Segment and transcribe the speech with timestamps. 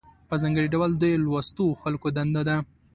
[0.29, 2.57] په ځانګړي ډول د لوستو خلکو دنده ده.